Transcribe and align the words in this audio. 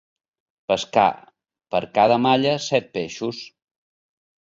Pescar 0.71 1.03
per 1.75 1.81
cada 1.97 2.17
malla 2.23 2.53
set 2.69 2.89
peixos. 2.99 3.43